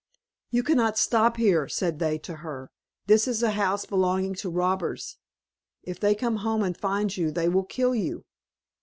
"You 0.49 0.63
cannot 0.63 0.97
stop 0.97 1.37
here," 1.37 1.69
said 1.69 1.99
they 1.99 2.17
to 2.25 2.37
her, 2.37 2.71
"this 3.05 3.27
is 3.27 3.43
a 3.43 3.51
house 3.51 3.85
belonging 3.85 4.33
to 4.41 4.49
robbers; 4.49 5.17
if 5.83 5.99
they 5.99 6.15
come 6.15 6.37
home, 6.37 6.63
and 6.63 6.75
find 6.75 7.15
you, 7.15 7.29
they 7.29 7.47
will 7.47 7.65
kill 7.65 7.93
you." 7.93 8.25